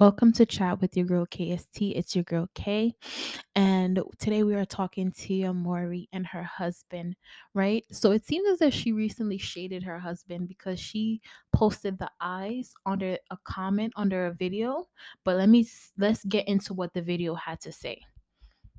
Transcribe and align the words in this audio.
Welcome 0.00 0.32
to 0.40 0.46
chat 0.46 0.80
with 0.80 0.96
your 0.96 1.04
girl 1.04 1.26
KST. 1.26 1.92
It's 1.94 2.16
your 2.16 2.24
girl 2.24 2.48
K. 2.54 2.96
And 3.54 4.00
today 4.16 4.44
we 4.44 4.54
are 4.54 4.64
talking 4.64 5.12
to 5.28 5.52
Mowry 5.52 6.08
and 6.10 6.24
her 6.24 6.42
husband, 6.42 7.16
right? 7.52 7.84
So 7.92 8.10
it 8.12 8.24
seems 8.24 8.48
as 8.48 8.62
if 8.62 8.72
she 8.72 8.92
recently 8.92 9.36
shaded 9.36 9.82
her 9.82 9.98
husband 9.98 10.48
because 10.48 10.80
she 10.80 11.20
posted 11.52 11.98
the 11.98 12.08
eyes 12.18 12.72
under 12.86 13.18
a 13.28 13.36
comment 13.44 13.92
under 13.94 14.24
a 14.24 14.32
video. 14.32 14.88
But 15.22 15.36
let 15.36 15.50
me 15.50 15.68
let's 15.98 16.24
get 16.24 16.48
into 16.48 16.72
what 16.72 16.94
the 16.94 17.02
video 17.02 17.34
had 17.34 17.60
to 17.60 17.70
say. 17.70 18.00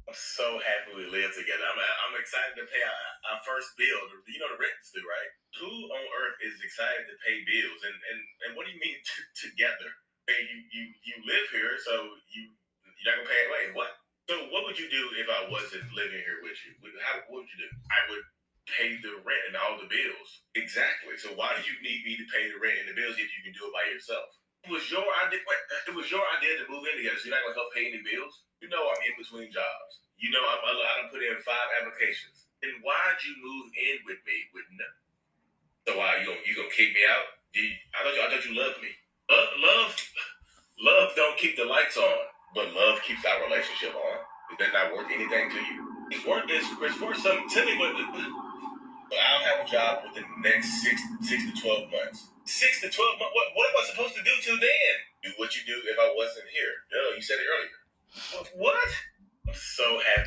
I'm 0.09 0.17
so 0.17 0.57
happy 0.57 0.97
we 0.97 1.05
live 1.05 1.29
together. 1.37 1.61
I'm, 1.69 1.77
uh, 1.77 2.01
I'm 2.09 2.17
excited 2.17 2.57
to 2.57 2.65
pay 2.65 2.81
our, 2.81 3.37
our 3.37 3.41
first 3.45 3.77
bill. 3.77 4.09
You 4.25 4.41
know 4.41 4.49
the 4.49 4.57
rents 4.57 4.89
due, 4.89 5.05
right? 5.05 5.31
Who 5.61 5.69
on 5.69 6.01
earth 6.17 6.41
is 6.49 6.57
excited 6.65 7.05
to 7.05 7.15
pay 7.21 7.45
bills? 7.45 7.81
And 7.85 7.93
and, 8.09 8.19
and 8.41 8.49
what 8.57 8.65
do 8.65 8.73
you 8.73 8.81
mean 8.81 8.97
t- 9.05 9.53
together? 9.53 10.00
Live 11.25 11.47
here, 11.51 11.75
so 11.81 11.93
you 12.33 12.51
you're 13.01 13.09
not 13.09 13.23
gonna 13.23 13.31
pay 13.31 13.41
it 13.45 13.49
away. 13.49 13.63
What? 13.73 13.91
So 14.29 14.37
what 14.53 14.63
would 14.69 14.77
you 14.77 14.87
do 14.87 15.03
if 15.17 15.27
I 15.27 15.49
wasn't 15.49 15.89
living 15.91 16.21
here 16.21 16.39
with 16.45 16.57
you? 16.63 16.77
How 17.01 17.25
what 17.27 17.43
would 17.43 17.51
you 17.51 17.65
do? 17.65 17.69
I 17.89 17.99
would 18.13 18.25
pay 18.69 18.95
the 19.01 19.19
rent 19.25 19.43
and 19.51 19.57
all 19.57 19.81
the 19.81 19.89
bills. 19.89 20.29
Exactly. 20.53 21.17
So 21.17 21.33
why 21.33 21.57
do 21.57 21.61
you 21.65 21.75
need 21.81 22.05
me 22.05 22.13
to 22.21 22.25
pay 22.29 22.47
the 22.47 22.61
rent 22.61 22.85
and 22.85 22.87
the 22.93 22.97
bills 22.97 23.17
if 23.17 23.29
you 23.33 23.41
can 23.41 23.55
do 23.57 23.67
it 23.67 23.73
by 23.73 23.89
yourself? 23.89 24.29
It 24.63 24.69
was 24.69 24.85
your 24.93 25.05
idea. 25.25 25.41
It 25.89 25.95
was 25.97 26.13
your 26.13 26.21
idea 26.37 26.61
to 26.61 26.69
move 26.69 26.85
in 26.85 27.01
together. 27.01 27.17
So 27.17 27.29
you're 27.29 27.35
not 27.35 27.43
gonna 27.49 27.57
help 27.57 27.73
pay 27.73 27.89
any 27.89 28.05
bills. 28.05 28.45
You 28.61 28.69
know 28.69 28.85
I'm 28.85 29.01
in 29.01 29.17
between 29.17 29.49
jobs. 29.49 30.05
You 30.21 30.29
know 30.29 30.43
I'm 30.45 30.61
allowed 30.61 30.99
to 31.01 31.07
put 31.09 31.25
in 31.25 31.33
five 31.41 31.69
applications. 31.81 32.45
Then 32.61 32.77
why'd 32.85 33.17
you 33.25 33.33
move 33.41 33.73
in 33.73 34.05
with 34.05 34.21
me 34.21 34.37
with 34.53 34.69
nothing? 34.77 35.01
So 35.89 35.97
why 35.97 36.21
you 36.21 36.29
gonna 36.29 36.45
you 36.45 36.53
gonna 36.53 36.69
kick 36.69 36.93
me 36.93 37.01
out? 37.09 37.25
You, 37.57 37.73
I 37.97 38.05
thought 38.05 38.13
you 38.13 38.21
I 38.21 38.29
thought 38.29 38.45
you 38.45 38.53
loved 38.53 38.79
me. 38.85 38.93
Love, 39.33 39.49
love, 39.57 39.91
love 40.77 41.09
don't 41.17 41.30
keep 41.41 41.57
the 41.57 41.65
lights 41.65 41.97
on, 41.97 42.17
but 42.53 42.69
love 42.77 43.01
keeps 43.01 43.25
our 43.25 43.41
relationship 43.49 43.97
on. 43.97 44.15
Is 44.53 44.61
that 44.61 44.69
not 44.77 44.93
worth 44.93 45.09
anything 45.09 45.49
to 45.49 45.57
you? 45.57 45.77
It's 46.13 46.21
worth 46.21 46.45
this. 46.45 46.61
It's 46.69 47.01
worth 47.01 47.17
something. 47.17 47.49
Tell 47.49 47.65
me 47.65 47.73
what. 47.81 47.97
But 49.09 49.19
I'll 49.19 49.43
have 49.49 49.65
a 49.65 49.67
job 49.67 50.05
within 50.05 50.23
the 50.23 50.49
next 50.49 50.85
six, 50.85 51.01
six 51.25 51.43
to 51.49 51.53
twelve 51.57 51.89
months. 51.89 52.29
Six 52.45 52.79
to 52.85 52.89
twelve 52.93 53.17
months. 53.17 53.33
What, 53.33 53.47
what 53.57 53.67
am 53.73 53.75
I 53.81 53.83
supposed 53.89 54.15
to 54.15 54.23
do 54.23 54.31
till 54.45 54.59
then? 54.61 54.93
Do 55.23 55.31
what 55.41 55.55
you 55.57 55.65
do 55.65 55.81
if 55.81 55.97
I 55.97 56.13
wasn't 56.15 56.47
here. 56.53 56.73
No, 56.93 57.15
you 57.15 57.21
said 57.23 57.39
it 57.41 57.47
earlier. 57.49 57.77
What? 58.55 58.89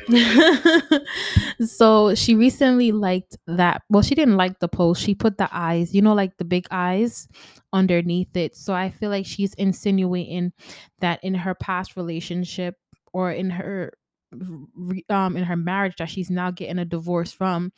so 1.65 2.13
she 2.15 2.35
recently 2.35 2.91
liked 2.91 3.37
that. 3.47 3.81
Well, 3.89 4.03
she 4.03 4.15
didn't 4.15 4.37
like 4.37 4.59
the 4.59 4.67
post. 4.67 5.01
She 5.01 5.15
put 5.15 5.37
the 5.37 5.49
eyes, 5.51 5.93
you 5.95 6.01
know, 6.01 6.13
like 6.13 6.37
the 6.37 6.45
big 6.45 6.67
eyes 6.71 7.27
underneath 7.73 8.35
it. 8.35 8.55
So 8.55 8.73
I 8.73 8.89
feel 8.91 9.09
like 9.09 9.25
she's 9.25 9.53
insinuating 9.55 10.53
that 10.99 11.23
in 11.23 11.33
her 11.35 11.55
past 11.55 11.95
relationship 11.95 12.75
or 13.13 13.31
in 13.31 13.49
her 13.49 13.93
um 15.09 15.37
in 15.37 15.43
her 15.43 15.55
marriage 15.55 15.95
that 15.97 16.09
she's 16.09 16.29
now 16.29 16.51
getting 16.51 16.79
a 16.79 16.85
divorce 16.85 17.31
from, 17.31 17.71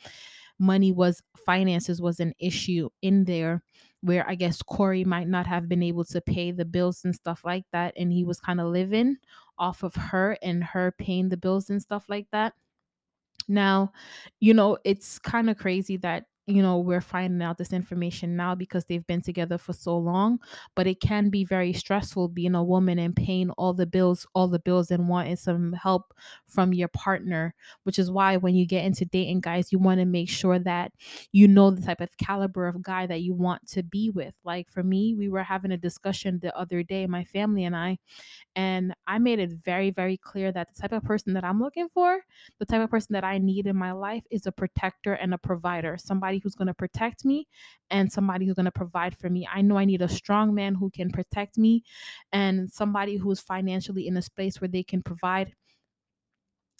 money 0.58 0.92
was 0.92 1.22
finances 1.46 2.00
was 2.00 2.20
an 2.20 2.34
issue 2.38 2.88
in 3.02 3.24
there 3.24 3.62
where 4.02 4.28
I 4.28 4.34
guess 4.36 4.62
Cory 4.62 5.04
might 5.04 5.28
not 5.28 5.46
have 5.46 5.68
been 5.68 5.82
able 5.82 6.04
to 6.06 6.20
pay 6.20 6.52
the 6.52 6.64
bills 6.64 7.04
and 7.04 7.14
stuff 7.14 7.42
like 7.44 7.64
that. 7.72 7.94
And 7.96 8.12
he 8.12 8.24
was 8.24 8.38
kind 8.40 8.60
of 8.60 8.68
living 8.68 9.16
off 9.58 9.82
of 9.82 9.94
her 9.94 10.36
and 10.42 10.62
her 10.64 10.92
paying 10.98 11.28
the 11.28 11.36
bills 11.36 11.70
and 11.70 11.82
stuff 11.82 12.04
like 12.08 12.26
that. 12.32 12.54
Now, 13.48 13.92
you 14.40 14.54
know, 14.54 14.78
it's 14.84 15.18
kind 15.18 15.50
of 15.50 15.58
crazy 15.58 15.96
that 15.98 16.26
you 16.48 16.62
know 16.62 16.78
we're 16.78 17.00
finding 17.00 17.42
out 17.42 17.58
this 17.58 17.72
information 17.72 18.34
now 18.34 18.54
because 18.54 18.84
they've 18.86 19.06
been 19.06 19.20
together 19.20 19.58
for 19.58 19.72
so 19.72 19.96
long 19.96 20.38
but 20.74 20.86
it 20.86 21.00
can 21.00 21.28
be 21.28 21.44
very 21.44 21.72
stressful 21.72 22.28
being 22.28 22.54
a 22.54 22.64
woman 22.64 22.98
and 22.98 23.14
paying 23.14 23.50
all 23.52 23.74
the 23.74 23.86
bills 23.86 24.26
all 24.34 24.48
the 24.48 24.58
bills 24.58 24.90
and 24.90 25.08
wanting 25.08 25.36
some 25.36 25.72
help 25.74 26.14
from 26.46 26.72
your 26.72 26.88
partner 26.88 27.54
which 27.82 27.98
is 27.98 28.10
why 28.10 28.36
when 28.36 28.54
you 28.54 28.66
get 28.66 28.84
into 28.84 29.04
dating 29.04 29.40
guys 29.40 29.70
you 29.72 29.78
want 29.78 30.00
to 30.00 30.06
make 30.06 30.28
sure 30.28 30.58
that 30.58 30.92
you 31.32 31.46
know 31.46 31.70
the 31.70 31.82
type 31.82 32.00
of 32.00 32.16
caliber 32.16 32.66
of 32.66 32.82
guy 32.82 33.06
that 33.06 33.22
you 33.22 33.34
want 33.34 33.66
to 33.68 33.82
be 33.82 34.10
with. 34.10 34.34
Like 34.44 34.70
for 34.70 34.82
me 34.82 35.14
we 35.14 35.28
were 35.28 35.42
having 35.42 35.72
a 35.72 35.76
discussion 35.76 36.38
the 36.40 36.56
other 36.56 36.82
day 36.82 37.06
my 37.06 37.24
family 37.24 37.64
and 37.64 37.76
I 37.76 37.98
and 38.56 38.94
I 39.06 39.18
made 39.18 39.38
it 39.38 39.52
very, 39.64 39.90
very 39.90 40.16
clear 40.16 40.52
that 40.52 40.68
the 40.74 40.80
type 40.80 40.92
of 40.92 41.04
person 41.04 41.34
that 41.34 41.44
I'm 41.44 41.60
looking 41.60 41.88
for, 41.94 42.20
the 42.58 42.66
type 42.66 42.82
of 42.82 42.90
person 42.90 43.12
that 43.14 43.24
I 43.24 43.38
need 43.38 43.66
in 43.66 43.76
my 43.76 43.92
life 43.92 44.24
is 44.30 44.46
a 44.46 44.52
protector 44.52 45.14
and 45.14 45.32
a 45.34 45.38
provider, 45.38 45.96
somebody 45.98 46.37
who's 46.42 46.54
going 46.54 46.68
to 46.68 46.74
protect 46.74 47.24
me 47.24 47.46
and 47.90 48.10
somebody 48.10 48.46
who's 48.46 48.54
going 48.54 48.64
to 48.64 48.72
provide 48.72 49.16
for 49.16 49.28
me. 49.30 49.48
I 49.52 49.62
know 49.62 49.78
I 49.78 49.84
need 49.84 50.02
a 50.02 50.08
strong 50.08 50.54
man 50.54 50.74
who 50.74 50.90
can 50.90 51.10
protect 51.10 51.58
me 51.58 51.82
and 52.32 52.70
somebody 52.70 53.16
who's 53.16 53.40
financially 53.40 54.06
in 54.06 54.16
a 54.16 54.22
space 54.22 54.60
where 54.60 54.68
they 54.68 54.82
can 54.82 55.02
provide 55.02 55.54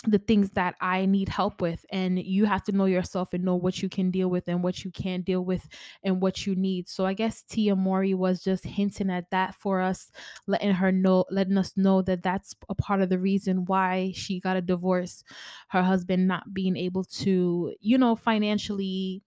the 0.06 0.18
things 0.18 0.50
that 0.50 0.76
I 0.80 1.06
need 1.06 1.28
help 1.28 1.60
with. 1.60 1.84
And 1.90 2.22
you 2.22 2.44
have 2.44 2.62
to 2.64 2.72
know 2.72 2.84
yourself 2.84 3.32
and 3.32 3.44
know 3.44 3.56
what 3.56 3.82
you 3.82 3.88
can 3.88 4.10
deal 4.12 4.28
with 4.28 4.46
and 4.46 4.62
what 4.62 4.84
you 4.84 4.92
can't 4.92 5.24
deal 5.24 5.44
with 5.44 5.68
and 6.04 6.22
what 6.22 6.46
you 6.46 6.54
need. 6.54 6.88
So 6.88 7.04
I 7.04 7.14
guess 7.14 7.42
Tia 7.42 7.74
Mowry 7.74 8.14
was 8.14 8.42
just 8.42 8.64
hinting 8.64 9.10
at 9.10 9.28
that 9.30 9.56
for 9.56 9.80
us, 9.80 10.12
letting 10.46 10.70
her 10.70 10.92
know, 10.92 11.24
letting 11.30 11.58
us 11.58 11.76
know 11.76 12.02
that 12.02 12.22
that's 12.22 12.54
a 12.68 12.76
part 12.76 13.00
of 13.00 13.08
the 13.08 13.18
reason 13.18 13.64
why 13.64 14.12
she 14.14 14.38
got 14.38 14.56
a 14.56 14.62
divorce. 14.62 15.24
Her 15.68 15.82
husband 15.82 16.28
not 16.28 16.54
being 16.54 16.76
able 16.76 17.02
to, 17.04 17.74
you 17.80 17.98
know, 17.98 18.14
financially 18.14 19.22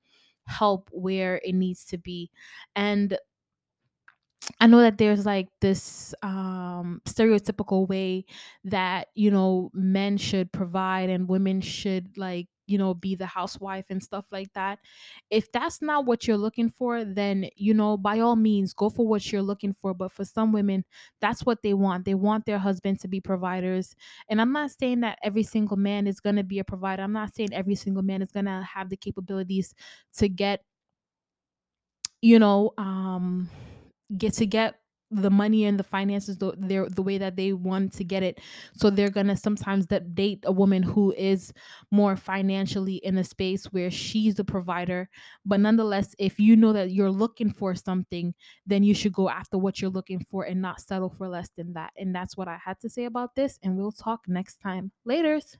help 0.51 0.89
where 0.93 1.41
it 1.43 1.53
needs 1.55 1.85
to 1.85 1.97
be. 1.97 2.31
And 2.75 3.17
I 4.59 4.67
know 4.67 4.79
that 4.81 4.97
there's 4.97 5.25
like 5.25 5.47
this 5.59 6.13
um, 6.23 7.01
stereotypical 7.05 7.87
way 7.87 8.25
that 8.63 9.09
you 9.15 9.29
know 9.29 9.69
men 9.73 10.17
should 10.17 10.51
provide 10.51 11.09
and 11.09 11.27
women 11.29 11.61
should 11.61 12.17
like 12.17 12.47
you 12.71 12.77
know 12.77 12.93
be 12.93 13.15
the 13.15 13.25
housewife 13.25 13.85
and 13.89 14.01
stuff 14.03 14.25
like 14.31 14.53
that. 14.53 14.79
If 15.29 15.51
that's 15.51 15.81
not 15.81 16.05
what 16.05 16.27
you're 16.27 16.37
looking 16.37 16.69
for, 16.69 17.03
then 17.03 17.49
you 17.55 17.73
know 17.73 17.97
by 17.97 18.19
all 18.19 18.35
means 18.35 18.73
go 18.73 18.89
for 18.89 19.07
what 19.07 19.31
you're 19.31 19.41
looking 19.41 19.73
for. 19.73 19.93
But 19.93 20.11
for 20.11 20.25
some 20.25 20.51
women, 20.51 20.85
that's 21.19 21.45
what 21.45 21.61
they 21.63 21.73
want. 21.73 22.05
They 22.05 22.15
want 22.15 22.45
their 22.45 22.59
husband 22.59 22.99
to 23.01 23.07
be 23.07 23.21
providers. 23.21 23.95
And 24.29 24.41
I'm 24.41 24.51
not 24.51 24.71
saying 24.71 25.01
that 25.01 25.19
every 25.23 25.43
single 25.43 25.77
man 25.77 26.07
is 26.07 26.19
gonna 26.19 26.43
be 26.43 26.59
a 26.59 26.63
provider. 26.63 27.03
I'm 27.03 27.13
not 27.13 27.33
saying 27.33 27.53
every 27.53 27.75
single 27.75 28.03
man 28.03 28.21
is 28.21 28.31
gonna 28.31 28.63
have 28.63 28.89
the 28.89 28.97
capabilities 28.97 29.73
to 30.13 30.29
get 30.29 30.63
you 32.21 32.39
know 32.39 32.73
um 32.77 33.49
get 34.17 34.33
to 34.33 34.45
get 34.45 34.80
the 35.11 35.29
money 35.29 35.65
and 35.65 35.77
the 35.79 35.83
finances 35.83 36.37
the, 36.37 36.53
their, 36.57 36.87
the 36.89 37.01
way 37.01 37.17
that 37.17 37.35
they 37.35 37.53
want 37.53 37.93
to 37.93 38.03
get 38.03 38.23
it. 38.23 38.39
So 38.73 38.89
they're 38.89 39.09
gonna 39.09 39.37
sometimes 39.37 39.85
date 40.13 40.43
a 40.45 40.51
woman 40.51 40.83
who 40.83 41.13
is 41.17 41.53
more 41.91 42.15
financially 42.15 42.95
in 42.95 43.17
a 43.17 43.23
space 43.23 43.65
where 43.65 43.91
she's 43.91 44.35
the 44.35 44.43
provider. 44.43 45.09
But 45.45 45.59
nonetheless 45.59 46.15
if 46.17 46.39
you 46.39 46.55
know 46.55 46.73
that 46.73 46.91
you're 46.91 47.11
looking 47.11 47.51
for 47.51 47.75
something 47.75 48.33
then 48.65 48.83
you 48.83 48.93
should 48.93 49.13
go 49.13 49.29
after 49.29 49.57
what 49.57 49.81
you're 49.81 49.91
looking 49.91 50.19
for 50.19 50.43
and 50.43 50.61
not 50.61 50.81
settle 50.81 51.09
for 51.09 51.27
less 51.27 51.49
than 51.57 51.73
that. 51.73 51.91
And 51.97 52.15
that's 52.15 52.37
what 52.37 52.47
i 52.47 52.57
had 52.63 52.79
to 52.81 52.89
say 52.89 53.05
about 53.05 53.35
this 53.35 53.59
and 53.63 53.77
we'll 53.77 53.91
talk 53.91 54.21
next 54.27 54.57
time. 54.57 54.91
Laters 55.07 55.57